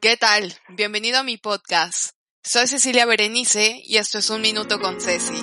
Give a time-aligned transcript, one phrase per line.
[0.00, 0.54] ¿qué tal?
[0.68, 2.10] Bienvenido a mi podcast.
[2.44, 5.34] Soy Cecilia Berenice y esto es Un Minuto con Ceci.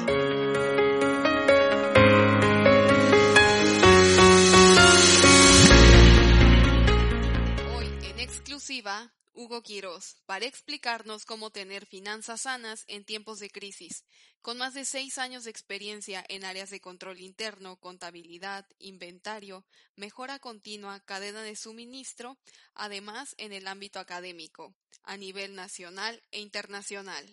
[7.73, 14.05] Hoy en exclusiva, Hugo Quiroz, para explicarnos cómo tener finanzas sanas en tiempos de crisis.
[14.41, 19.63] Con más de seis años de experiencia en áreas de control interno, contabilidad, inventario,
[19.95, 22.37] mejora continua, cadena de suministro,
[22.73, 24.73] además en el ámbito académico,
[25.03, 27.23] a nivel nacional e internacional.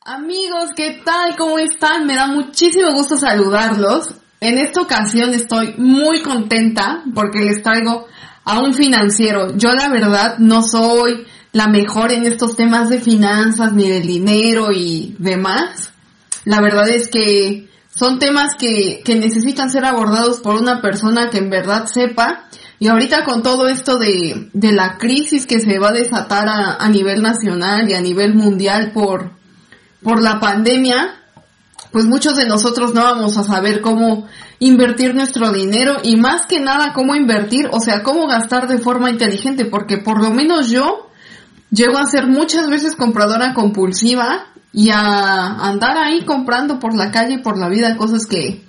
[0.00, 1.36] Amigos, ¿qué tal?
[1.36, 2.04] ¿Cómo están?
[2.04, 4.14] Me da muchísimo gusto saludarlos.
[4.40, 8.08] En esta ocasión estoy muy contenta porque les traigo
[8.44, 9.56] a un financiero.
[9.56, 14.70] Yo la verdad no soy la mejor en estos temas de finanzas ni del dinero
[14.72, 15.92] y demás.
[16.44, 21.38] La verdad es que son temas que, que necesitan ser abordados por una persona que
[21.38, 22.44] en verdad sepa.
[22.78, 26.74] Y ahorita con todo esto de, de la crisis que se va a desatar a,
[26.76, 29.32] a nivel nacional y a nivel mundial por,
[30.02, 31.16] por la pandemia,
[31.90, 34.28] pues muchos de nosotros no vamos a saber cómo
[34.60, 39.10] invertir nuestro dinero y más que nada cómo invertir, o sea, cómo gastar de forma
[39.10, 41.07] inteligente, porque por lo menos yo
[41.70, 47.38] llego a ser muchas veces compradora compulsiva y a andar ahí comprando por la calle,
[47.38, 48.64] por la vida, cosas que,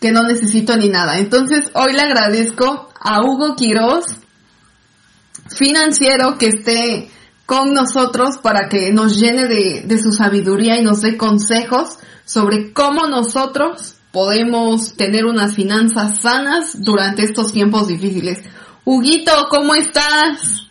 [0.00, 1.18] que no necesito ni nada.
[1.18, 4.04] Entonces, hoy le agradezco a Hugo Quiroz,
[5.48, 7.10] financiero, que esté
[7.46, 12.72] con nosotros para que nos llene de, de su sabiduría y nos dé consejos sobre
[12.72, 18.38] cómo nosotros podemos tener unas finanzas sanas durante estos tiempos difíciles.
[18.84, 20.63] Huguito, ¿cómo estás?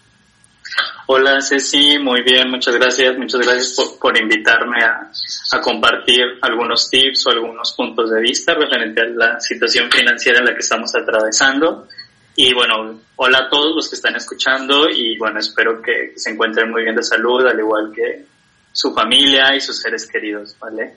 [1.16, 5.12] Hola Ceci, muy bien, muchas gracias, muchas gracias por, por invitarme a,
[5.52, 10.46] a, compartir algunos tips o algunos puntos de vista referente a la situación financiera en
[10.46, 11.88] la que estamos atravesando.
[12.36, 16.72] Y bueno, hola a todos los que están escuchando y bueno, espero que se encuentren
[16.72, 18.26] muy bien de salud, al igual que
[18.72, 20.96] su familia y sus seres queridos, ¿vale?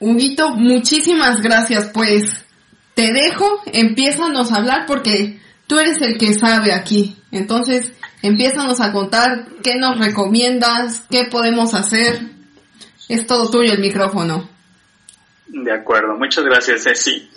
[0.00, 2.44] Huguito, muchísimas gracias, pues
[2.92, 5.40] te dejo, empiezanos a hablar porque
[5.70, 7.16] tú eres el que sabe aquí.
[7.30, 7.92] Entonces,
[8.22, 12.20] Empiézanos a contar qué nos recomiendas, qué podemos hacer.
[13.08, 14.48] Es todo tuyo el micrófono.
[15.46, 17.30] De acuerdo, muchas gracias, Ceci.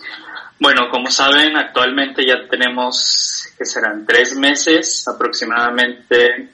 [0.59, 6.49] Bueno, como saben, actualmente ya tenemos, que serán tres meses aproximadamente,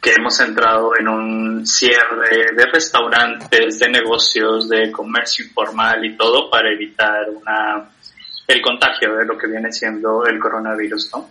[0.00, 6.50] que hemos entrado en un cierre de restaurantes, de negocios, de comercio informal y todo
[6.50, 7.90] para evitar una,
[8.52, 11.30] el contagio de lo que viene siendo el coronavirus, ¿no?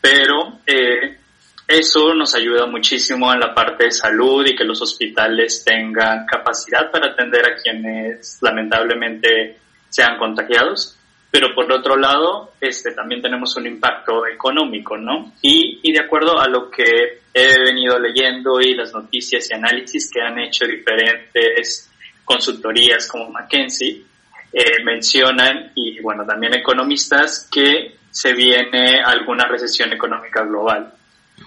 [0.00, 1.18] Pero eh,
[1.66, 6.90] eso nos ayuda muchísimo en la parte de salud y que los hospitales tengan capacidad
[6.90, 9.58] para atender a quienes lamentablemente
[9.88, 10.96] sean contagiados.
[11.30, 15.34] Pero por otro lado, este, también tenemos un impacto económico, ¿no?
[15.42, 20.10] Y, y de acuerdo a lo que he venido leyendo y las noticias y análisis
[20.10, 21.90] que han hecho diferentes
[22.24, 24.06] consultorías como McKinsey,
[24.52, 30.92] eh, mencionan, y bueno, también economistas, que se viene alguna recesión económica global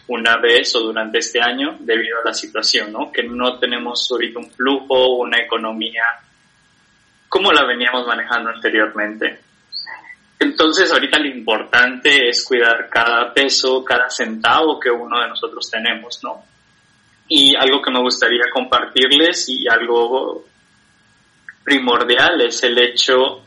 [0.07, 3.12] una vez o durante este año debido a la situación, ¿no?
[3.12, 6.03] Que no tenemos ahorita un flujo, una economía
[7.28, 9.39] como la veníamos manejando anteriormente.
[10.38, 16.19] Entonces ahorita lo importante es cuidar cada peso, cada centavo que uno de nosotros tenemos,
[16.23, 16.44] ¿no?
[17.28, 20.44] Y algo que me gustaría compartirles y algo
[21.63, 23.41] primordial es el hecho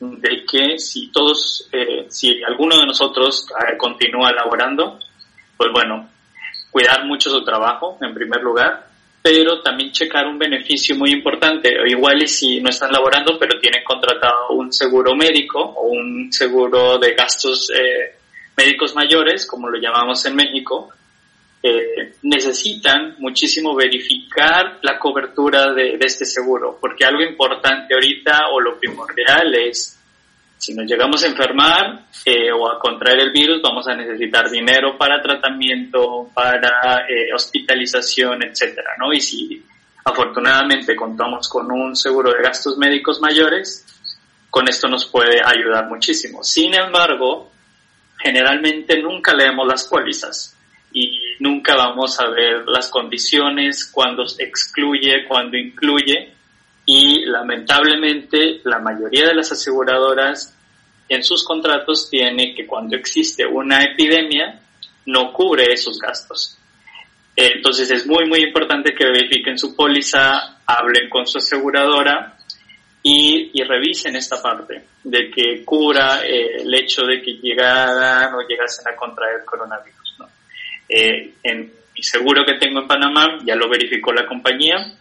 [0.00, 3.46] de que si todos, eh, si alguno de nosotros
[3.76, 4.98] continúa laborando,
[5.56, 6.08] pues bueno,
[6.70, 8.86] cuidar mucho su trabajo en primer lugar,
[9.22, 11.70] pero también checar un beneficio muy importante.
[11.86, 16.98] Igual y si no están laborando, pero tienen contratado un seguro médico o un seguro
[16.98, 18.16] de gastos eh,
[18.56, 20.90] médicos mayores, como lo llamamos en México,
[21.62, 28.60] eh, necesitan muchísimo verificar la cobertura de, de, este seguro, porque algo importante ahorita o
[28.60, 30.00] lo primordial es
[30.60, 34.96] si nos llegamos a enfermar eh, o a contraer el virus, vamos a necesitar dinero
[34.98, 39.10] para tratamiento, para eh, hospitalización, etcétera, ¿no?
[39.10, 39.64] Y si
[40.04, 43.86] afortunadamente contamos con un seguro de gastos médicos mayores,
[44.50, 46.44] con esto nos puede ayudar muchísimo.
[46.44, 47.50] Sin embargo,
[48.18, 50.58] generalmente nunca leemos las pólizas
[50.92, 56.32] y nunca vamos a ver las condiciones, cuando excluye, cuando incluye,
[56.86, 60.56] y lamentablemente la mayoría de las aseguradoras
[61.08, 64.60] en sus contratos tiene que cuando existe una epidemia
[65.06, 66.56] no cubre esos gastos.
[67.36, 72.36] Entonces es muy muy importante que verifiquen su póliza, hablen con su aseguradora
[73.02, 78.88] y, revisen esta parte de que cubra eh, el hecho de que llegaran o llegasen
[78.88, 79.99] a contraer coronavirus.
[80.90, 84.94] Eh, en mi seguro que tengo en Panamá, ya lo verificó la compañía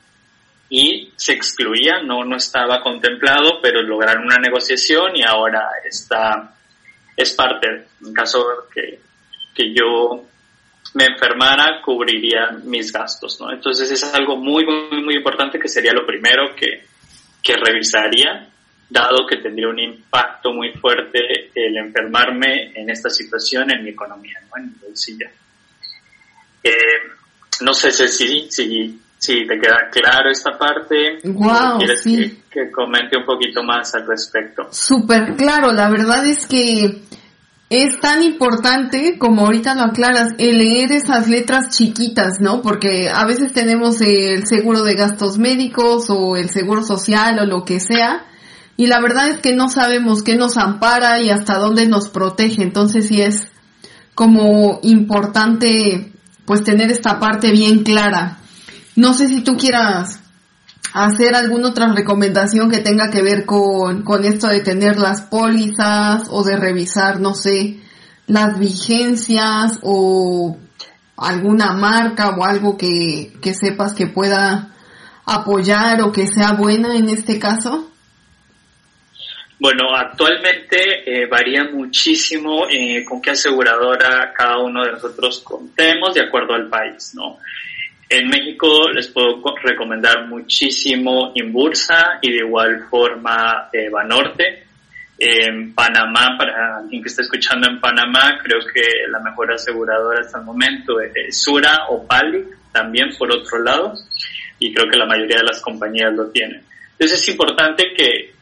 [0.70, 6.54] y se excluía, no, no estaba contemplado, pero lograron una negociación y ahora está,
[7.18, 9.00] es parte, en caso que,
[9.56, 10.26] que yo
[10.94, 13.52] me enfermara, cubriría mis gastos, ¿no?
[13.52, 16.84] Entonces es algo muy, muy, muy importante que sería lo primero que,
[17.42, 18.48] que revisaría,
[18.90, 24.40] dado que tendría un impacto muy fuerte el enfermarme en esta situación en mi economía,
[24.50, 24.62] ¿no?
[24.62, 25.28] En mi bolsillo.
[26.64, 26.72] Eh,
[27.62, 31.20] no sé si, si, si te queda claro esta parte.
[31.24, 32.16] Wow, ¿Quieres sí.
[32.50, 34.68] que, que comente un poquito más al respecto?
[34.72, 37.02] Súper claro, la verdad es que
[37.70, 42.64] es tan importante, como ahorita lo aclaras, el leer esas letras chiquitas, ¿no?
[42.64, 47.66] Porque a veces tenemos el seguro de gastos médicos o el seguro social o lo
[47.66, 48.26] que sea,
[48.76, 52.64] y la verdad es que no sabemos qué nos ampara y hasta dónde nos protege,
[52.64, 53.44] entonces sí es
[54.16, 56.12] como importante
[56.50, 58.40] pues tener esta parte bien clara.
[58.96, 60.20] No sé si tú quieras
[60.96, 66.24] hacer alguna otra recomendación que tenga que ver con, con esto de tener las pólizas
[66.32, 67.80] o de revisar, no sé,
[68.26, 70.58] las vigencias o
[71.18, 74.74] alguna marca o algo que, que sepas que pueda
[75.28, 77.92] apoyar o que sea buena en este caso?
[79.60, 86.22] Bueno, actualmente eh, varía muchísimo eh, con qué aseguradora cada uno de nosotros contemos de
[86.22, 87.40] acuerdo al país, ¿no?
[88.08, 94.66] En México les puedo recomendar muchísimo Inbursa y de igual forma eh, Banorte.
[95.22, 98.82] En Panamá, para alguien que está escuchando en Panamá, creo que
[99.12, 103.94] la mejor aseguradora hasta el momento es Sura o Palic, también por otro lado,
[104.58, 106.64] y creo que la mayoría de las compañías lo tienen.
[106.94, 108.34] Entonces es importante que,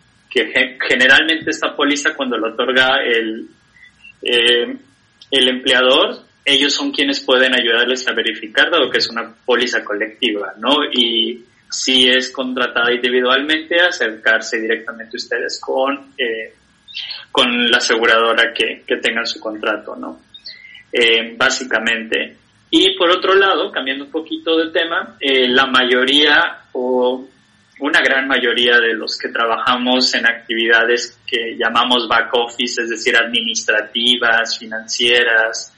[0.45, 3.47] generalmente esta póliza cuando lo otorga el,
[4.21, 4.77] eh,
[5.31, 10.53] el empleador ellos son quienes pueden ayudarles a verificar, dado que es una póliza colectiva,
[10.57, 10.77] ¿no?
[10.93, 16.53] Y si es contratada individualmente, acercarse directamente ustedes con, eh,
[17.33, 20.21] con la aseguradora que, que tengan su contrato, ¿no?
[20.89, 22.37] Eh, básicamente.
[22.69, 27.27] Y por otro lado, cambiando un poquito de tema, la mayoría o
[27.79, 33.15] una gran mayoría de los que trabajamos en actividades que llamamos back office, es decir,
[33.15, 35.74] administrativas, financieras,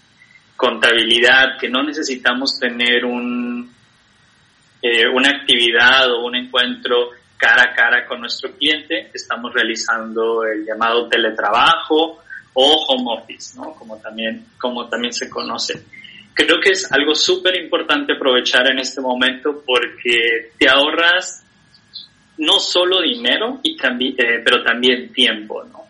[0.56, 3.74] contabilidad, que no necesitamos tener un,
[4.82, 10.66] eh, una actividad o un encuentro cara a cara con nuestro cliente, estamos realizando el
[10.66, 12.20] llamado teletrabajo
[12.54, 13.74] o home office, ¿no?
[13.74, 15.86] como, también, como también se conoce.
[16.34, 21.46] Creo que es algo súper importante aprovechar en este momento porque te ahorras
[22.40, 25.64] no solo dinero, y también, eh, pero también tiempo.
[25.64, 25.86] ¿no?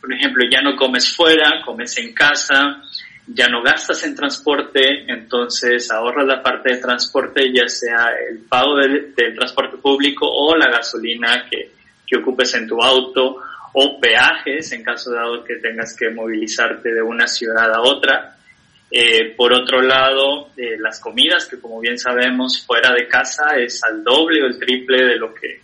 [0.00, 2.82] Por ejemplo, ya no comes fuera, comes en casa,
[3.26, 8.76] ya no gastas en transporte, entonces ahorras la parte de transporte, ya sea el pago
[8.76, 11.70] del, transporte público o la gasolina que,
[12.06, 13.38] que, ocupes en tu auto
[13.72, 18.36] o peajes en caso dado que tengas que movilizarte de una ciudad a otra.
[18.90, 23.82] Eh, por otro lado, eh, las comidas, que como bien sabemos, fuera de casa es
[23.82, 25.63] al doble o el triple de lo que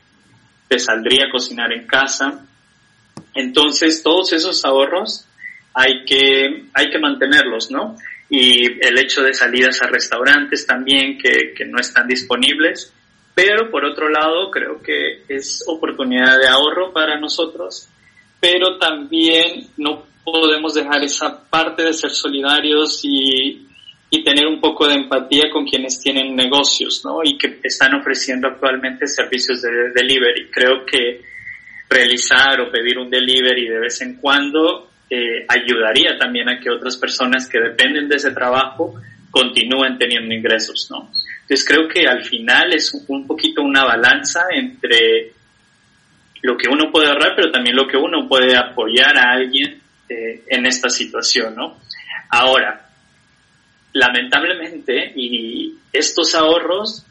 [0.70, 2.46] te saldría cocinar en casa.
[3.34, 5.26] Entonces, todos esos ahorros
[5.74, 7.96] hay que, hay que mantenerlos, ¿no?
[8.28, 12.92] Y el hecho de salidas a restaurantes también que, que no están disponibles,
[13.34, 17.88] pero por otro lado creo que es oportunidad de ahorro para nosotros,
[18.38, 23.66] pero también no podemos dejar esa parte de ser solidarios y,
[24.10, 27.20] y tener un poco de empatía con quienes tienen negocios, ¿no?
[27.22, 30.50] Y que están ofreciendo actualmente servicios de delivery.
[30.50, 31.22] Creo que
[31.88, 36.96] realizar o pedir un delivery de vez en cuando eh, ayudaría también a que otras
[36.96, 38.94] personas que dependen de ese trabajo
[39.30, 41.08] continúen teniendo ingresos, ¿no?
[41.42, 45.32] Entonces creo que al final es un poquito una balanza entre
[46.42, 50.42] lo que uno puede ahorrar, pero también lo que uno puede apoyar a alguien eh,
[50.48, 51.78] en esta situación, ¿no?
[52.28, 52.89] Ahora,
[53.92, 57.04] lamentablemente, y estos ahorros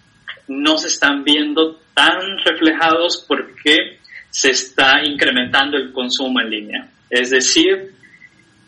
[0.48, 6.90] no se están viendo tan reflejados porque se está incrementando el consumo en línea.
[7.10, 7.94] Es decir,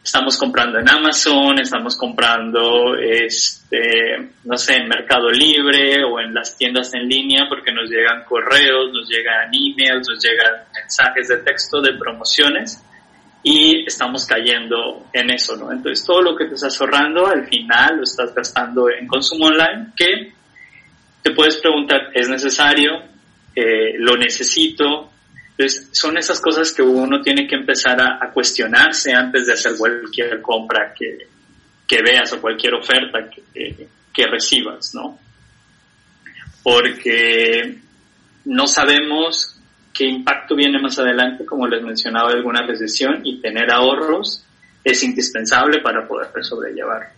[0.03, 6.57] estamos comprando en Amazon, estamos comprando, este, no sé, en Mercado Libre o en las
[6.57, 11.81] tiendas en línea porque nos llegan correos, nos llegan emails, nos llegan mensajes de texto
[11.81, 12.83] de promociones
[13.43, 15.71] y estamos cayendo en eso, ¿no?
[15.71, 19.87] Entonces todo lo que te estás ahorrando al final lo estás gastando en consumo online
[19.95, 20.33] que
[21.23, 22.91] te puedes preguntar, ¿es necesario?
[23.55, 25.11] Eh, ¿Lo necesito?
[25.51, 29.73] Entonces, son esas cosas que uno tiene que empezar a, a, cuestionarse antes de hacer
[29.77, 31.27] cualquier compra que,
[31.87, 35.19] que veas o cualquier oferta que, que recibas, ¿no?
[36.63, 37.77] Porque
[38.45, 39.60] no sabemos
[39.93, 44.43] qué impacto viene más adelante, como les mencionaba, alguna recesión y tener ahorros
[44.83, 47.11] es indispensable para poder sobrellevar.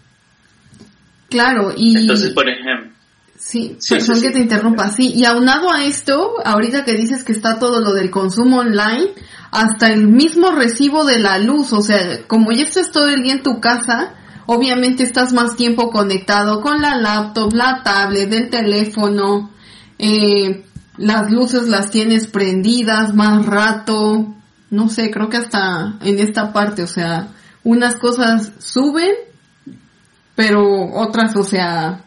[1.30, 1.98] Claro, y...
[1.98, 2.92] Entonces, por ejemplo...
[3.36, 5.12] Sí, perdón que te interrumpa, sí.
[5.14, 9.10] Y aunado a esto, ahorita que dices que está todo lo del consumo online,
[9.52, 13.34] hasta el mismo recibo de la luz, o sea, como ya estás todo el día
[13.34, 14.14] en tu casa,
[14.46, 19.52] obviamente estás más tiempo conectado con la laptop, la tablet, el teléfono,
[20.00, 20.64] eh,
[20.98, 24.36] las luces las tienes prendidas más rato,
[24.70, 27.30] no sé, creo que hasta en esta parte, o sea,
[27.64, 29.14] unas cosas suben,
[30.36, 32.04] pero otras, o sea,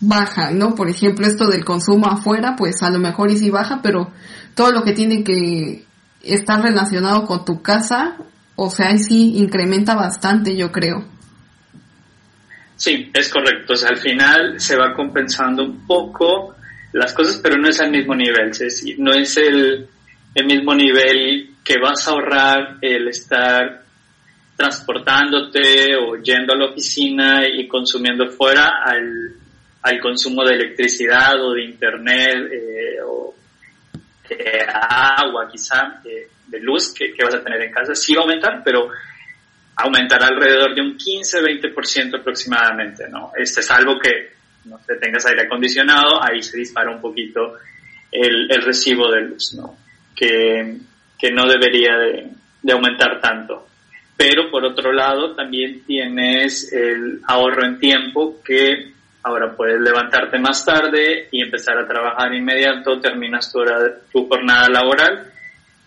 [0.00, 0.74] bajan, ¿no?
[0.74, 4.10] Por ejemplo, esto del consumo afuera, pues a lo mejor y sí baja, pero
[4.54, 5.84] todo lo que tiene que
[6.22, 8.16] estar relacionado con tu casa,
[8.56, 11.04] o sea, sí incrementa bastante, yo creo.
[12.76, 13.74] Sí, es correcto.
[13.74, 16.54] O sea, al final se va compensando un poco
[16.92, 18.50] las cosas, pero no es al mismo nivel,
[18.98, 19.86] no es el,
[20.34, 23.82] el mismo nivel que vas a ahorrar el estar
[24.56, 29.34] transportándote o yendo a la oficina y consumiendo fuera al,
[29.82, 33.34] al consumo de electricidad o de internet eh, o
[34.28, 37.94] de agua quizá, de, luz que, que, vas a tener en casa.
[37.94, 38.90] Sí va a aumentar, pero
[39.76, 43.32] aumentará alrededor de un 15-20% aproximadamente, ¿no?
[43.36, 47.54] Este es algo que no te tengas aire acondicionado, ahí se dispara un poquito
[48.10, 49.76] el, el recibo de luz, ¿no?
[50.14, 50.76] Que,
[51.18, 52.30] que no debería de,
[52.62, 53.66] de, aumentar tanto.
[54.16, 60.64] Pero por otro lado también tienes el ahorro en tiempo que ahora puedes levantarte más
[60.64, 63.78] tarde y empezar a trabajar inmediato, terminas tu, hora,
[64.12, 65.30] tu jornada laboral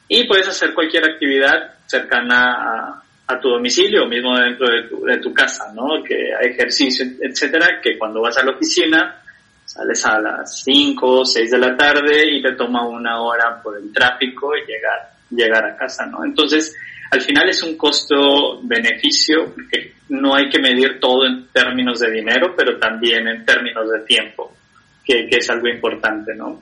[0.07, 3.03] y puedes hacer cualquier actividad cercana a,
[3.33, 6.03] a tu domicilio, mismo dentro de tu, de tu casa, ¿no?
[6.03, 9.19] Que ejercicio, etcétera, que cuando vas a la oficina
[9.65, 13.77] sales a las 5 o 6 de la tarde y te toma una hora por
[13.77, 16.23] el tráfico y llegar, llegar a casa, ¿no?
[16.23, 16.75] Entonces,
[17.11, 22.53] al final es un costo-beneficio que no hay que medir todo en términos de dinero,
[22.55, 24.55] pero también en términos de tiempo,
[25.03, 26.61] que, que es algo importante, ¿no?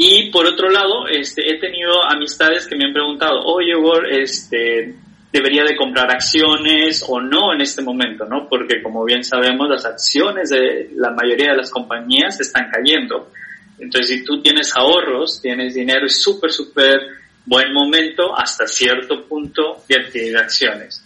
[0.00, 3.72] Y por otro lado, este, he tenido amistades que me han preguntado, oye,
[4.10, 4.94] este,
[5.32, 8.48] debería de comprar acciones o no en este momento, ¿no?
[8.48, 13.32] Porque como bien sabemos, las acciones de la mayoría de las compañías están cayendo.
[13.80, 17.00] Entonces, si tú tienes ahorros, tienes dinero, es súper, súper
[17.44, 21.04] buen momento hasta cierto punto de adquirir acciones.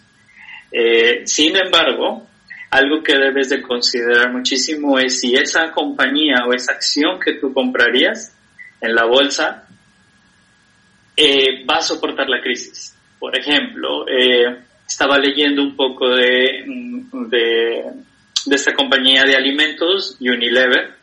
[0.71, 2.27] Eh, sin embargo,
[2.69, 7.51] algo que debes de considerar muchísimo es si esa compañía o esa acción que tú
[7.51, 8.35] comprarías
[8.83, 9.65] en la bolsa
[11.15, 12.95] eh, va a soportar la crisis.
[13.17, 17.83] Por ejemplo, eh, estaba leyendo un poco de, mm, de,
[18.45, 20.95] de, esta compañía de alimentos, Unilever,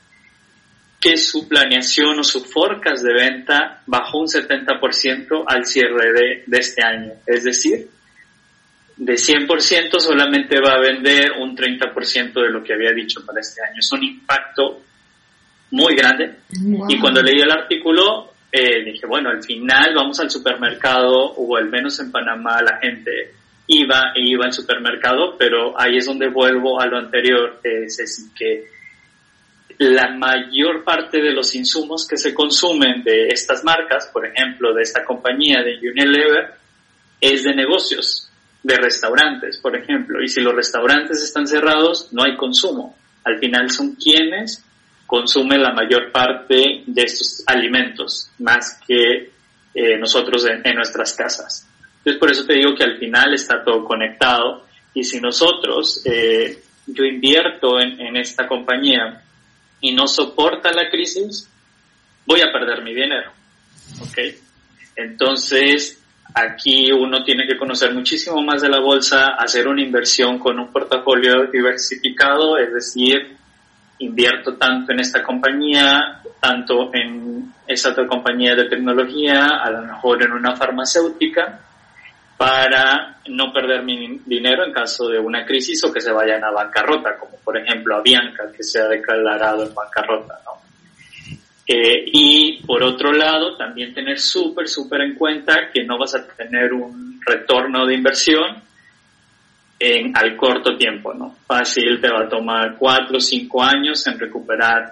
[1.00, 6.58] que su planeación o su forecast de venta bajó un 70% al cierre de, de
[6.58, 7.12] este año.
[7.26, 7.88] Es decir,
[8.98, 13.62] de 100% solamente va a vender un 30% de lo que había dicho para este
[13.62, 13.78] año.
[13.78, 14.82] Es un impacto
[15.70, 16.36] muy grande.
[16.88, 21.68] Y cuando leí el artículo, eh, dije, bueno, al final vamos al supermercado, o al
[21.68, 23.34] menos en Panamá la gente
[23.68, 28.32] iba e iba al supermercado, pero ahí es donde vuelvo a lo anterior, es decir,
[28.36, 28.64] que
[29.78, 34.82] la mayor parte de los insumos que se consumen de estas marcas, por ejemplo, de
[34.82, 36.54] esta compañía de Unilever,
[37.20, 38.30] es de negocios,
[38.62, 40.22] de restaurantes, por ejemplo.
[40.22, 42.94] Y si los restaurantes están cerrados, no hay consumo.
[43.24, 44.64] Al final son quienes
[45.10, 49.32] consume la mayor parte de estos alimentos, más que
[49.74, 51.68] eh, nosotros en, nuestras casas.
[51.98, 56.62] Entonces, por eso te digo que al final está todo conectado y si nosotros, eh,
[56.86, 59.20] yo invierto en, en esta compañía
[59.80, 61.50] y no soporta la crisis,
[62.24, 63.32] voy a perder mi dinero.
[64.00, 64.16] ¿Ok?
[64.94, 66.00] Entonces,
[66.32, 70.70] aquí uno tiene que conocer muchísimo más de la bolsa, hacer una inversión con un
[70.70, 73.40] portafolio diversificado, es decir,
[74.00, 80.22] invierto tanto en esta compañía, tanto en esa otra compañía de tecnología, a lo mejor
[80.22, 81.60] en una farmacéutica,
[82.36, 86.50] para no perder mi dinero en caso de una crisis o que se vayan a
[86.50, 90.40] bancarrota, como por ejemplo a Bianca, que se ha declarado en bancarrota.
[90.44, 90.52] ¿no?
[91.66, 96.26] Eh, y por otro lado, también tener súper, súper en cuenta que no vas a
[96.26, 98.62] tener un retorno de inversión
[99.80, 101.34] en, al corto tiempo, ¿no?
[101.46, 104.90] Fácil te va a tomar cuatro o cinco años en recuperar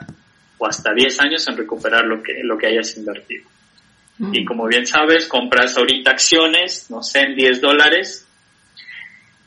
[0.57, 3.47] o hasta diez años en recuperar lo que, lo que hayas invertido.
[4.33, 8.26] Y como bien sabes, compras ahorita acciones, no sé, en 10 dólares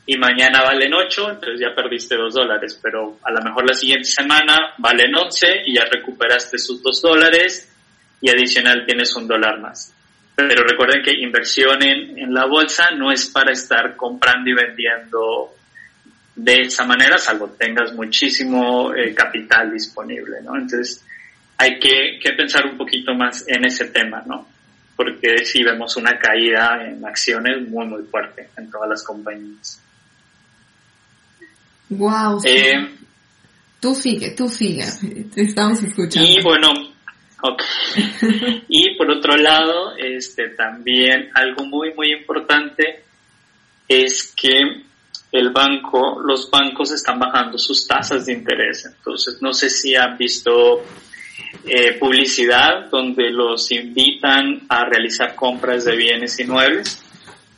[0.06, 4.08] y mañana valen 8, entonces ya perdiste 2 dólares, pero a lo mejor la siguiente
[4.08, 7.70] semana valen 11 y ya recuperaste sus 2 dólares
[8.22, 9.94] y adicional tienes un dólar más.
[10.48, 15.54] Pero recuerden que inversión en, en la bolsa no es para estar comprando y vendiendo
[16.34, 20.56] de esa manera, salvo tengas muchísimo eh, capital disponible, ¿no?
[20.56, 21.04] Entonces
[21.58, 24.48] hay que, que pensar un poquito más en ese tema, ¿no?
[24.96, 29.80] Porque si vemos una caída en acciones muy, muy fuerte en todas las compañías.
[31.90, 32.40] Wow.
[32.44, 32.88] Eh,
[33.80, 34.84] tú sigue, tú sigue.
[35.34, 36.28] Te estamos escuchando.
[36.28, 36.68] Y bueno,
[37.42, 37.62] ok.
[38.68, 43.04] y por otro lado, este también algo muy, muy importante
[43.88, 44.60] es que
[45.32, 48.84] el banco, los bancos están bajando sus tasas de interés.
[48.86, 50.84] Entonces, no sé si han visto
[51.64, 57.02] eh, publicidad donde los invitan a realizar compras de bienes inmuebles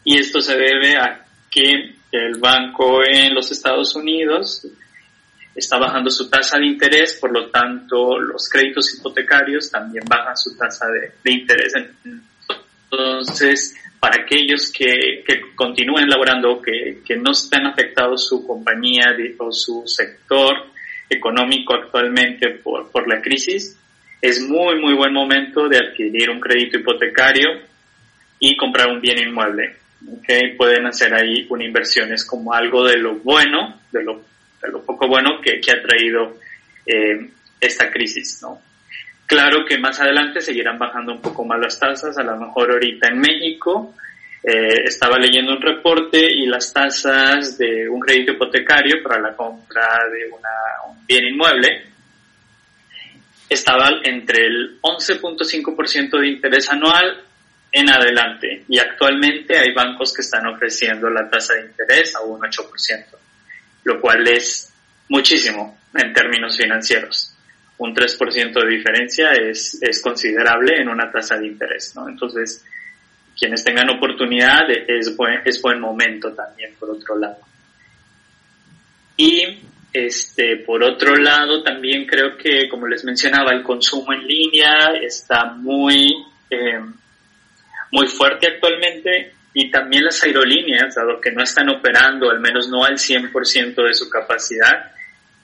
[0.04, 4.66] y esto se debe a que el banco en los Estados Unidos
[5.54, 10.56] está bajando su tasa de interés, por lo tanto los créditos hipotecarios también bajan su
[10.56, 11.72] tasa de, de interés.
[12.90, 19.50] Entonces, para aquellos que, que continúen laborando, que, que no estén afectados su compañía o
[19.52, 20.54] su sector
[21.08, 23.78] económico actualmente por, por la crisis,
[24.20, 27.48] es muy, muy buen momento de adquirir un crédito hipotecario
[28.38, 29.76] y comprar un bien inmueble.
[30.18, 34.22] Okay, pueden hacer ahí una inversión, es como algo de lo bueno, de lo,
[34.72, 36.38] lo poco bueno que, ha traído
[36.86, 37.30] eh,
[37.60, 38.60] esta crisis, ¿no?
[39.26, 43.08] Claro que más adelante seguirán bajando un poco más las tasas, a lo mejor ahorita
[43.08, 43.94] en México
[44.42, 49.88] eh, estaba leyendo un reporte y las tasas de un crédito hipotecario para la compra
[50.12, 51.94] de un bien inmueble
[53.48, 57.22] estaban entre el 11.5% de interés anual
[57.72, 62.40] en adelante y actualmente hay bancos que están ofreciendo la tasa de interés a un
[62.40, 63.06] 8%,
[63.84, 64.72] lo cual es
[65.08, 67.34] muchísimo en términos financieros
[67.78, 72.08] un 3% de diferencia es, es considerable en una tasa de interés, ¿no?
[72.08, 72.64] Entonces,
[73.36, 77.38] quienes tengan oportunidad es buen, es buen momento también, por otro lado.
[79.16, 79.58] Y
[79.92, 85.46] este, por otro lado, también creo que, como les mencionaba, el consumo en línea está
[85.46, 86.14] muy,
[86.50, 86.80] eh,
[87.90, 92.84] muy fuerte actualmente y también las aerolíneas, dado que no están operando, al menos no
[92.84, 94.92] al 100% de su capacidad,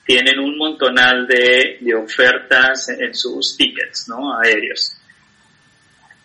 [0.05, 4.37] tienen un montonal de, de ofertas en sus tickets ¿no?
[4.37, 4.93] aéreos.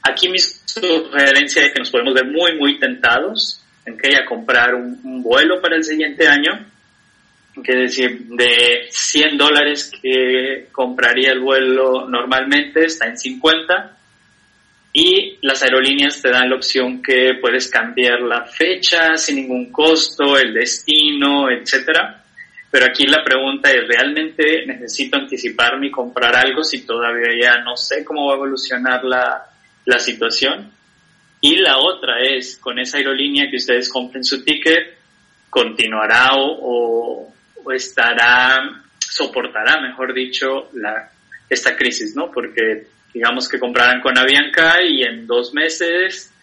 [0.02, 4.74] Aquí mi sugerencia es que nos podemos ver muy, muy tentados en que a comprar
[4.74, 6.66] un, vuelo para el siguiente año,
[7.64, 13.95] que decir, de 100 dólares que compraría el vuelo normalmente está en 50
[14.98, 20.38] y las aerolíneas te dan la opción que puedes cambiar la fecha sin ningún costo,
[20.38, 22.26] el destino, etcétera
[22.76, 27.78] pero aquí la pregunta es, ¿realmente necesito anticiparme y comprar algo si todavía ya no
[27.78, 29.46] sé cómo va a evolucionar la,
[29.86, 30.74] la situación?
[31.40, 34.98] Y la otra es, con esa aerolínea que ustedes compren su ticket,
[35.50, 37.32] continuará o,
[37.64, 41.10] o, estará, soportará, mejor dicho, la,
[41.50, 42.30] esta crisis, ¿no?
[42.30, 46.34] Porque digamos que compraran con Avianca y en dos meses,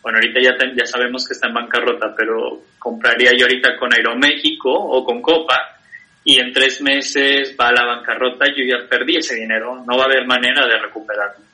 [0.00, 4.72] bueno, ahorita ya, ya sabemos que está en bancarrota, pero compraría yo ahorita con Aeroméxico
[4.72, 5.76] o con Copa
[6.24, 10.04] y en tres meses va a la bancarrota, yo ya perdí ese dinero, no va
[10.04, 11.44] a haber manera de recuperarlo.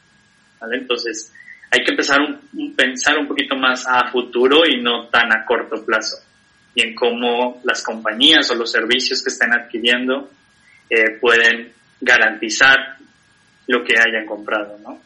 [0.73, 1.35] Entonces,
[1.69, 2.39] hay que empezar a
[2.77, 6.19] pensar un poquito más a futuro y no tan a corto plazo.
[6.77, 10.31] Y en cómo las compañías o los servicios que están adquiriendo
[10.89, 13.00] eh, pueden garantizar
[13.71, 14.99] lo que hayan comprado, ¿no?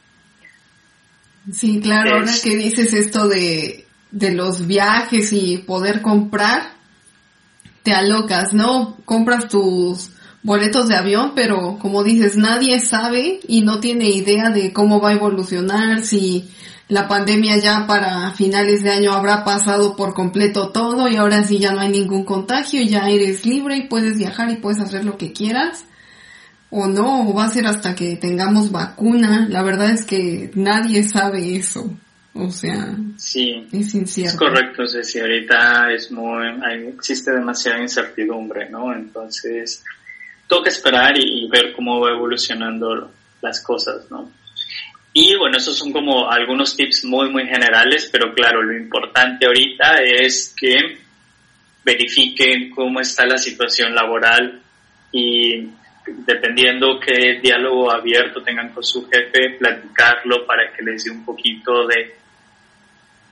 [1.53, 6.73] Sí, claro, ahora que dices esto de, de los viajes y poder comprar,
[7.83, 8.97] te alocas, ¿no?
[9.05, 14.73] Compras tus boletos de avión, pero como dices, nadie sabe y no tiene idea de
[14.73, 16.51] cómo va a evolucionar, si
[16.89, 21.59] la pandemia ya para finales de año habrá pasado por completo todo y ahora sí
[21.59, 25.19] ya no hay ningún contagio, ya eres libre y puedes viajar y puedes hacer lo
[25.19, 25.85] que quieras.
[26.77, 29.47] O no, o va a ser hasta que tengamos vacuna.
[29.49, 31.97] La verdad es que nadie sabe eso.
[32.33, 34.33] O sea, sí, es incierto.
[34.33, 36.45] Es correcto, ahorita es muy,
[36.89, 38.93] existe demasiada incertidumbre, ¿no?
[38.93, 39.85] Entonces,
[40.49, 43.09] toca esperar y, ver cómo va evolucionando
[43.41, 44.33] las cosas, ¿no?
[45.13, 50.03] Y bueno, esos son como algunos tips muy, muy generales, pero claro, lo importante ahorita
[50.03, 50.99] es que
[51.85, 54.61] verifiquen cómo está la situación laboral
[55.13, 55.69] y
[56.07, 61.87] dependiendo qué diálogo abierto tengan con su jefe, platicarlo para que les dé un poquito
[61.87, 62.25] de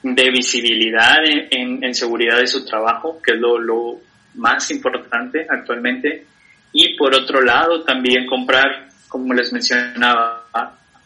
[0.03, 4.01] de visibilidad en, seguridad de su trabajo, que es lo, lo
[4.35, 6.27] más importante actualmente.
[6.73, 10.47] Y por otro lado, también comprar, como les mencionaba,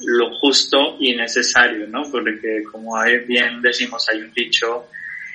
[0.00, 2.04] lo justo y necesario, ¿no?
[2.10, 2.94] Porque como
[3.26, 4.88] bien decimos, hay un dicho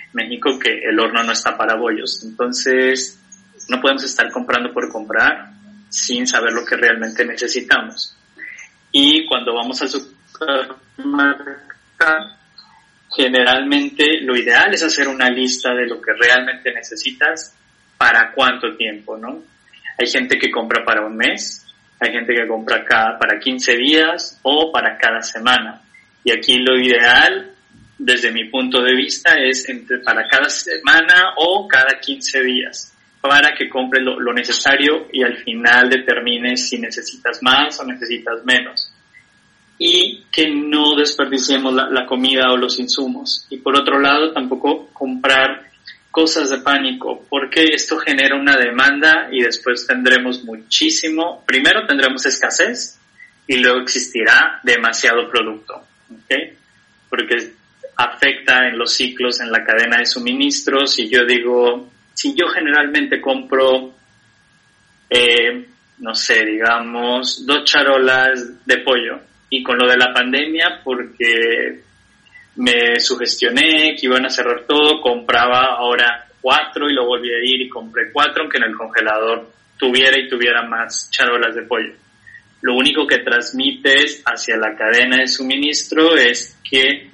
[0.06, 2.24] en México que el horno no está para bollos.
[2.24, 3.20] Entonces,
[3.70, 5.52] no podemos estar comprando por comprar
[5.92, 8.18] sin saber lo que realmente necesitamos.
[8.92, 11.52] Y cuando vamos al supermercado,
[13.16, 17.54] generalmente lo ideal es hacer una lista de lo que realmente necesitas
[17.98, 19.44] para cuánto tiempo, ¿no?
[20.00, 21.66] Hay gente que compra para un mes,
[22.00, 25.82] hay gente que compra cada, para 15 días o para cada semana.
[26.24, 27.52] Y aquí lo ideal,
[27.98, 33.54] desde mi punto de vista, es entre, para cada semana o cada 15 días, para
[33.56, 38.92] que compres lo, necesario y al final determines si necesitas más o necesitas menos
[39.78, 43.48] y que no desperdiciemos la, comida o los insumos.
[43.50, 45.72] Y por otro lado, tampoco comprar
[46.12, 53.00] cosas de pánico, porque esto genera una demanda y después tendremos muchísimo, primero tendremos escasez
[53.48, 55.82] y luego existirá demasiado producto,
[57.10, 57.54] porque
[57.96, 63.20] afecta en los ciclos, en la cadena de suministros y yo digo, si yo generalmente
[63.22, 63.94] compro,
[65.10, 65.68] eh,
[66.00, 69.20] no sé, digamos, dos charolas de pollo,
[69.50, 71.82] y con lo de la pandemia, porque
[72.56, 77.62] me sugestioné que iban a cerrar todo, compraba ahora cuatro y lo volví a ir
[77.62, 81.94] y compré cuatro, aunque en el congelador tuviera y tuviera más charolas de pollo.
[82.62, 87.10] Lo único que transmites hacia la cadena de suministro es que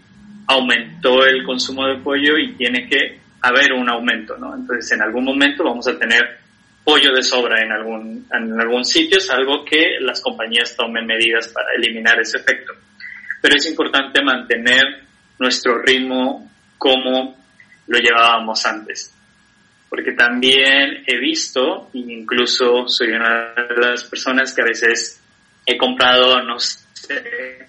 [0.47, 4.55] aumentó el consumo de pollo y tiene que haber un aumento, ¿no?
[4.55, 6.39] Entonces en algún momento vamos a tener
[6.83, 11.67] pollo de sobra en algún, en algún sitio, salvo que las compañías tomen medidas para
[11.75, 12.73] eliminar ese efecto.
[13.41, 14.83] Pero es importante mantener
[15.37, 17.35] nuestro ritmo como
[17.87, 19.13] lo llevábamos antes.
[19.89, 25.21] Porque también he visto, incluso soy una de las personas que a veces
[25.65, 27.67] he comprado, no sé,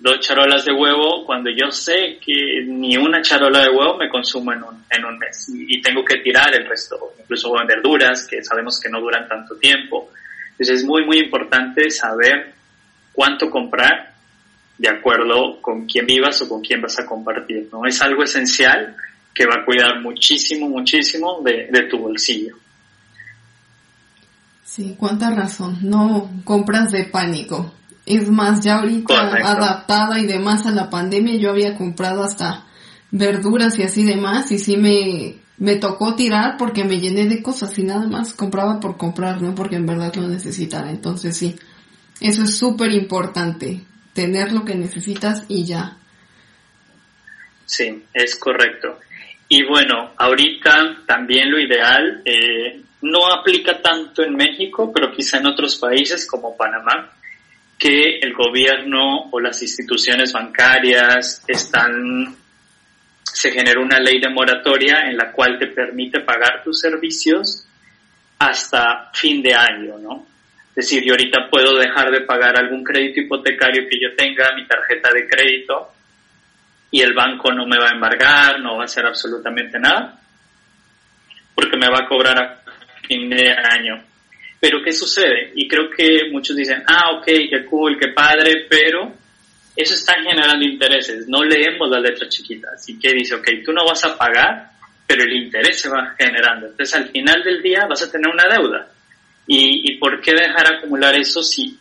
[0.00, 4.52] dos charolas de huevo cuando yo sé que ni una charola de huevo me consumo
[4.52, 8.80] en un, en un mes y, tengo que tirar el resto, incluso verduras que sabemos
[8.80, 10.10] que no duran tanto tiempo.
[10.52, 12.54] Entonces es muy, muy importante saber
[13.12, 14.14] cuánto comprar
[14.78, 17.68] de acuerdo con quién vivas o con quién vas a compartir.
[17.70, 17.84] ¿no?
[17.84, 18.96] Es algo esencial
[19.34, 22.56] que va a cuidar muchísimo, muchísimo de, de tu bolsillo.
[24.64, 25.78] Sí, cuánta razón.
[25.82, 27.74] No compras de pánico.
[28.10, 32.66] Es más, ya ahorita adaptada y demás a la pandemia, yo había comprado hasta
[33.12, 37.78] verduras y así demás, y sí me, me tocó tirar porque me llené de cosas
[37.78, 40.90] y nada más compraba por comprar, no porque en verdad lo necesitara.
[40.90, 41.54] Entonces sí,
[42.20, 43.80] eso es súper importante,
[44.12, 45.96] tener lo que necesitas y ya.
[47.64, 48.98] Sí, es correcto.
[49.48, 55.46] Y bueno, ahorita también lo ideal eh, no aplica tanto en México, pero quizá en
[55.46, 57.10] otros países como Panamá,
[57.80, 62.36] que el gobierno o las instituciones bancarias están
[63.24, 67.66] se generó una ley de moratoria en la cual te permite pagar tus servicios
[68.38, 70.26] hasta fin de año, ¿no?
[70.68, 74.66] Es decir, yo ahorita puedo dejar de pagar algún crédito hipotecario que yo tenga, mi
[74.66, 75.92] tarjeta de crédito,
[76.90, 80.20] y el banco no me va a embargar, no va a hacer absolutamente nada,
[81.54, 82.62] porque me va a cobrar a
[83.06, 84.09] fin de año.
[84.60, 85.52] Pero ¿qué sucede?
[85.54, 89.14] Y creo que muchos dicen, ah, ok, qué cool, qué padre, pero
[89.74, 91.26] eso está generando intereses.
[91.26, 92.74] No leemos las letras chiquitas.
[92.74, 94.72] Así que dice, ok, tú no vas a pagar,
[95.06, 96.66] pero el interés se va generando.
[96.66, 98.88] Entonces al final del día vas a tener una deuda.
[99.46, 101.78] ¿Y, y por qué dejar acumular eso si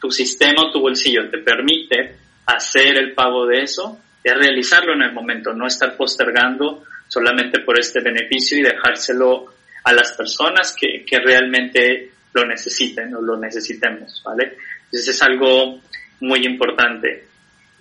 [0.00, 2.16] tu sistema o tu bolsillo te permite
[2.46, 4.00] hacer el pago de eso?
[4.24, 9.57] Es realizarlo en el momento, no estar postergando solamente por este beneficio y dejárselo
[9.88, 14.56] a las personas que, que realmente lo necesiten o lo necesitemos, ¿vale?
[14.84, 15.80] Entonces es algo
[16.20, 17.26] muy importante.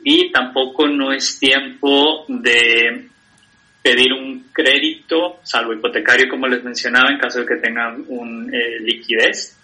[0.04, 3.08] Y tampoco no es tiempo de
[3.82, 8.80] pedir un crédito, salvo hipotecario, como les mencionaba, en caso de que tengan un eh,
[8.80, 9.58] liquidez,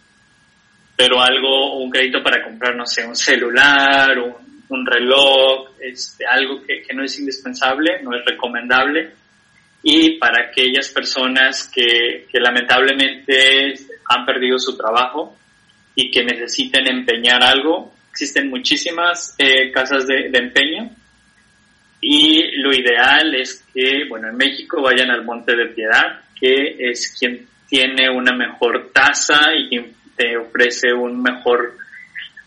[0.98, 6.82] pero algo, un crédito para comprar, no sé, un celular, un, reloj, este, algo que,
[6.82, 9.12] que no es indispensable, no es recomendable,
[9.84, 13.74] y para aquellas personas que, lamentablemente
[14.10, 15.38] han perdido su trabajo
[15.94, 20.90] y que necesiten empeñar algo, existen muchísimas eh, casas de, de, empeño
[22.00, 27.16] y lo ideal es que, bueno, en México vayan al Monte de Piedad, que es
[27.18, 31.78] quien tiene una mejor tasa y quien te ofrece un mejor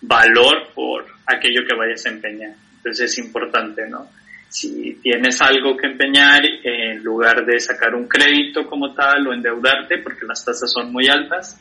[0.01, 2.53] valor por aquello que vayas a empeñar.
[2.77, 4.09] Entonces es importante, ¿no?
[4.49, 9.99] Si tienes algo que empeñar, en lugar de sacar un crédito como tal o endeudarte,
[9.99, 11.61] porque las tasas son muy altas,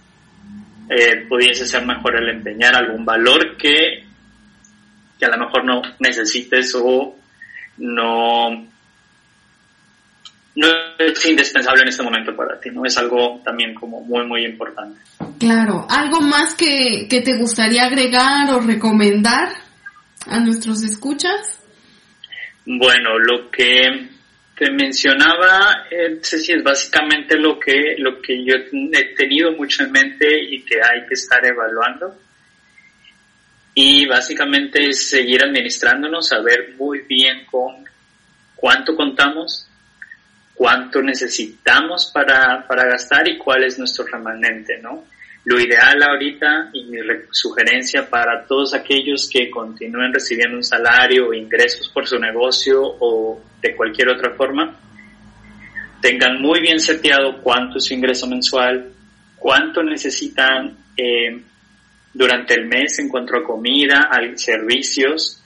[0.89, 4.04] eh, pudiese ser mejor el empeñar algún valor que,
[5.17, 7.15] que a lo mejor no necesites o
[7.78, 8.67] no
[10.56, 10.67] no
[10.98, 12.86] es indispensable en este momento para ti, ¿no?
[12.86, 15.02] Es algo también como muy, muy importante.
[15.38, 19.50] Claro, ¿algo más que, que te gustaría agregar o recomendar
[20.28, 21.60] a nuestros escuchas?
[22.65, 24.10] Bueno, lo que
[24.56, 29.91] te mencionaba, eh, Ceci, es básicamente lo que, lo que yo he tenido mucho en
[29.91, 32.15] mente y que hay que estar evaluando.
[33.73, 37.86] Y básicamente es seguir administrándonos, saber muy bien con
[38.56, 39.67] cuánto contamos,
[40.56, 45.04] cuánto necesitamos para, para gastar y cuál es nuestro remanente, ¿no?
[45.46, 46.98] Lo ideal ahorita y mi
[47.32, 53.40] sugerencia para todos aquellos que continúen recibiendo un salario o ingresos por su negocio o
[53.62, 54.76] de cualquier otra forma,
[56.02, 58.92] tengan muy bien seteado cuánto es su ingreso mensual,
[59.38, 61.40] cuánto necesitan eh,
[62.12, 65.44] durante el mes en cuanto a comida, servicios,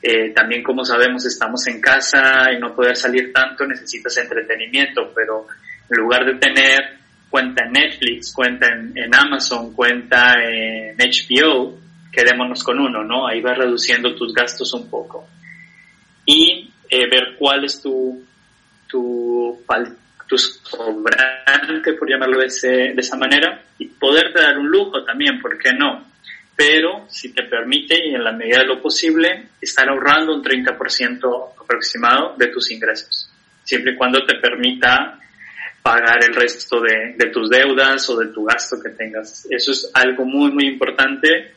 [0.00, 5.46] eh, también como sabemos estamos en casa y no poder salir tanto necesitas entretenimiento, pero
[5.90, 7.01] en lugar de tener
[7.32, 11.78] cuenta en Netflix, cuenta en, Amazon, cuenta en HBO,
[12.12, 13.26] quedémonos con uno, ¿no?
[13.26, 15.26] Ahí vas reduciendo tus gastos un poco.
[16.26, 18.22] Y eh, ver cuál es tu,
[18.86, 19.64] tu,
[20.28, 25.56] tu sobrante, por llamarlo de, de esa manera, y poderte dar un lujo también, ¿por
[25.56, 26.12] qué no?
[26.54, 31.48] pero si te permite y en la medida de lo posible estar ahorrando un 30%
[31.58, 33.30] aproximado de tus ingresos,
[33.64, 35.18] siempre y cuando te permita
[35.82, 39.46] pagar el resto de, tus deudas o de tu gasto que tengas.
[39.50, 41.54] Eso es algo muy, muy importante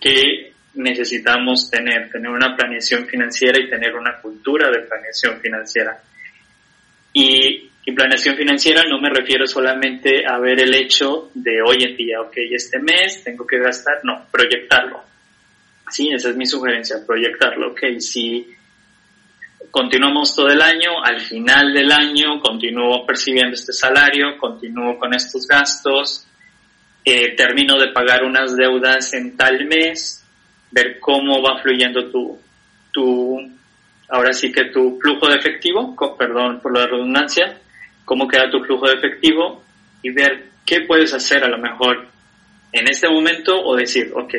[0.00, 6.00] que necesitamos tener, tener una planeación financiera y tener una cultura de planeación financiera.
[7.12, 11.96] Y y planeación financiera no me refiero solamente a ver el hecho de hoy en
[11.96, 15.02] día, ok, este mes tengo que gastar, no, proyectarlo.
[15.90, 18.46] Sí, esa es mi sugerencia, proyectarlo, ok, si
[19.70, 25.46] continuamos todo el año, al final del año continúo percibiendo este salario, continúo con estos
[25.46, 26.26] gastos,
[27.04, 30.24] eh, termino de pagar unas deudas en tal mes,
[30.70, 32.38] ver cómo va fluyendo tu,
[32.92, 33.38] tu,
[34.08, 37.58] ahora sí que tu flujo de efectivo, perdón por la redundancia,
[38.04, 39.62] cómo queda tu flujo de efectivo
[40.02, 42.06] y ver qué puedes hacer a lo mejor
[42.72, 44.34] en este momento o decir, ok,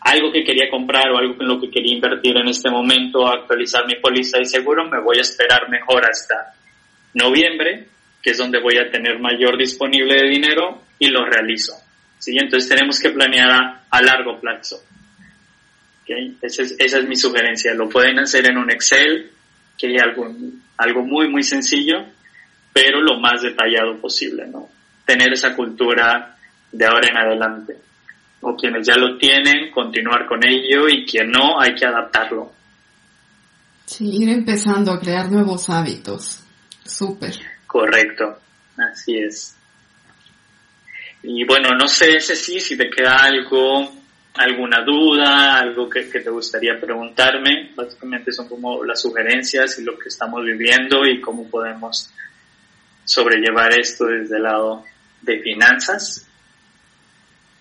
[0.00, 3.86] algo que quería comprar o algo en lo que quería invertir en este momento, actualizar
[3.86, 6.54] mi póliza de seguro, me voy a esperar mejor hasta
[7.14, 7.88] noviembre,
[8.22, 11.74] que es donde voy a tener mayor disponible de dinero y lo realizo.
[12.18, 12.36] ¿sí?
[12.38, 14.82] Entonces tenemos que planear a, largo plazo.
[16.02, 16.36] ¿okay?
[16.40, 17.74] Esa, es, esa es mi sugerencia.
[17.74, 19.30] Lo pueden hacer en un Excel,
[19.78, 20.34] que hay algo,
[20.76, 22.04] algo muy, muy sencillo
[22.72, 24.68] pero lo más detallado posible, ¿no?
[25.04, 26.36] Tener esa cultura
[26.70, 27.76] de ahora en adelante.
[28.42, 32.52] O quienes ya lo tienen, continuar con ello y quien no, hay que adaptarlo.
[33.84, 36.42] Sí, ir empezando a crear nuevos hábitos.
[36.84, 37.34] Súper.
[37.66, 38.38] Correcto,
[38.76, 39.56] así es.
[41.22, 43.92] Y bueno, no sé, ese sí, si te queda algo,
[44.34, 47.72] alguna duda, algo que, que, te gustaría preguntarme.
[47.74, 52.10] Básicamente son como las sugerencias y lo que estamos viviendo y cómo podemos
[53.04, 54.84] sobrellevar esto desde el lado
[55.20, 56.26] de finanzas.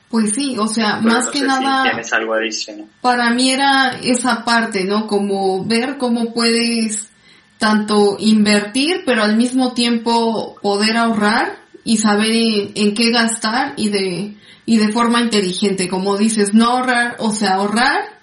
[0.09, 1.83] Pues sí, o sea, más que nada.
[1.83, 2.87] tienes algo adicional.
[3.01, 5.05] Para mí era esa parte, ¿no?
[5.05, 7.09] Como ver cómo puedes
[7.59, 14.35] tanto invertir, pero al mismo tiempo poder ahorrar y saber en, qué gastar y de,
[14.65, 15.87] y de forma inteligente.
[15.87, 18.19] Como dices, no ahorrar, o sea, ahorrar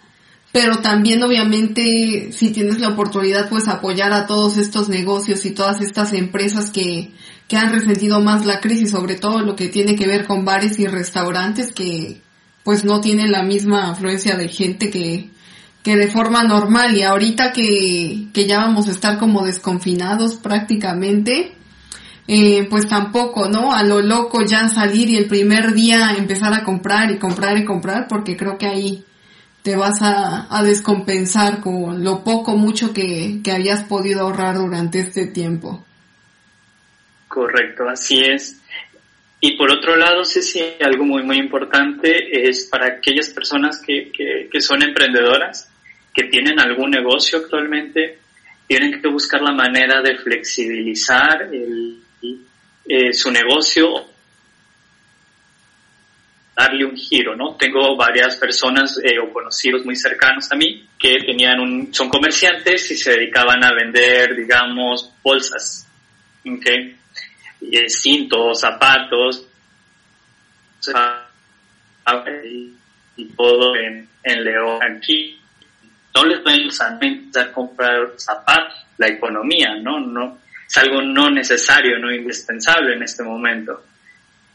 [0.56, 5.82] pero también obviamente si tienes la oportunidad pues apoyar a todos estos negocios y todas
[5.82, 7.12] estas empresas que,
[7.48, 10.78] que han resentido más la crisis, sobre todo lo que tiene que ver con bares
[10.78, 12.20] y restaurantes que
[12.64, 15.30] pues no tienen la misma afluencia de gente que,
[15.84, 21.52] que de forma normal y ahorita que, que ya vamos a estar como desconfinados prácticamente,
[22.28, 23.72] eh, pues tampoco, ¿no?
[23.72, 27.64] A lo loco ya salir y el primer día empezar a comprar y comprar y
[27.64, 29.04] comprar porque creo que ahí
[29.62, 35.84] te vas a, descompensar con lo poco, mucho que, habías podido ahorrar durante este tiempo.
[37.28, 38.60] Correcto, así es.
[39.40, 44.10] Y por otro lado, sí, sí, algo muy, muy importante es para aquellas personas que,
[44.12, 45.70] que, son emprendedoras,
[46.12, 48.18] que tienen algún negocio actualmente,
[48.66, 52.00] tienen que buscar la manera de flexibilizar el,
[52.88, 54.06] eh, su negocio
[56.56, 57.54] darle un giro, ¿no?
[57.56, 62.90] Tengo varias personas eh, o conocidos muy cercanos a mí que tenían un, son comerciantes
[62.90, 65.86] y se dedicaban a vender, digamos, bolsas,
[66.46, 66.66] ¿ok?
[67.70, 69.46] Y, cintos, zapatos,
[73.16, 75.40] y, todo en, en León aquí.
[76.14, 76.68] No les pueden
[77.36, 80.00] a comprar zapatos, la economía, ¿no?
[80.00, 83.84] No, es algo no necesario, no indispensable en este momento.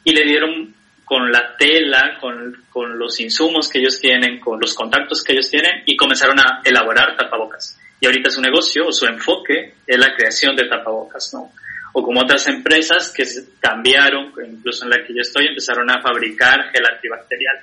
[0.03, 0.73] Y le dieron
[1.05, 5.49] con la tela, con, con, los insumos que ellos tienen, con los contactos que ellos
[5.49, 7.77] tienen y comenzaron a elaborar tapabocas.
[7.99, 11.51] Y ahorita su negocio su enfoque es la creación de tapabocas, ¿no?
[11.93, 13.23] O como otras empresas que
[13.59, 17.57] cambiaron, incluso en la que yo estoy, empezaron a fabricar gel antibacterial.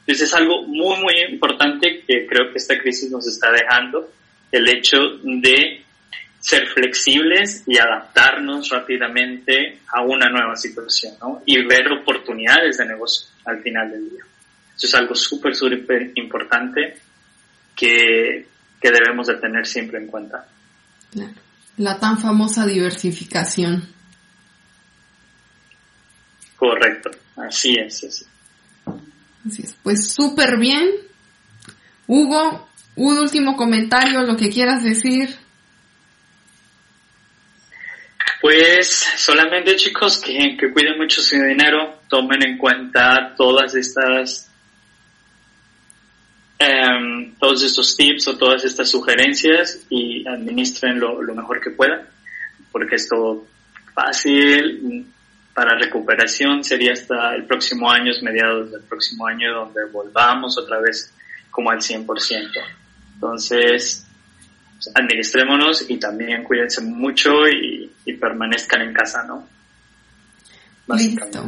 [0.00, 4.10] Entonces es algo muy, muy importante que creo que esta crisis nos está dejando,
[4.50, 5.82] el hecho de
[6.42, 11.40] ser flexibles y adaptarnos rápidamente a una nueva situación, ¿no?
[11.46, 14.24] Y ver oportunidades de negocio al final del día.
[14.76, 16.98] Eso es algo súper, súper importante
[17.76, 18.46] que,
[18.80, 20.48] que debemos de tener siempre en cuenta.
[21.76, 23.88] La tan famosa diversificación.
[26.56, 28.24] Correcto, así es, así.
[29.46, 29.76] Así es.
[29.82, 30.90] Pues súper bien.
[32.06, 35.36] Hugo, un último comentario, lo que quieras decir.
[38.40, 44.50] Pues solamente chicos que, cuiden mucho su dinero, tomen en cuenta todas estas,
[46.62, 52.02] em, todos estos tips o todas estas sugerencias y administren lo, mejor que puedan,
[52.70, 53.46] porque esto
[53.94, 55.06] fácil
[55.54, 61.12] para recuperación sería hasta el próximo año, mediados del próximo año, donde volvamos otra vez
[61.50, 62.50] como al 100%.
[63.14, 64.06] Entonces,
[64.94, 69.48] administrémonos y también cuídense mucho y, permanezcan en casa, ¿no?
[70.96, 71.44] Listo.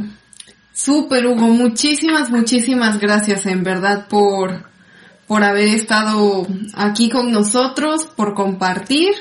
[0.73, 1.47] Súper, Hugo.
[1.47, 4.65] Muchísimas, muchísimas gracias en verdad por,
[5.27, 9.13] por haber estado aquí con nosotros, por compartir.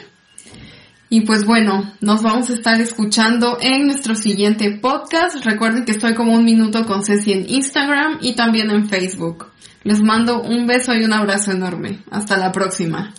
[1.09, 5.45] Y pues bueno, nos vamos a estar escuchando en nuestro siguiente podcast.
[5.45, 9.47] Recuerden que estoy como un minuto con Ceci en Instagram y también en Facebook.
[9.83, 11.99] Les mando un beso y un abrazo enorme.
[12.09, 13.13] Hasta la próxima.